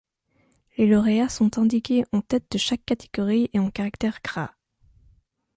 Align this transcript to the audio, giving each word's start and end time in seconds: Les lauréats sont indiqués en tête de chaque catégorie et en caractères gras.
Les 0.79 0.87
lauréats 0.87 1.29
sont 1.29 1.59
indiqués 1.59 2.05
en 2.11 2.21
tête 2.21 2.47
de 2.51 2.57
chaque 2.57 2.83
catégorie 2.85 3.51
et 3.53 3.59
en 3.59 3.69
caractères 3.69 4.19
gras. 4.23 4.49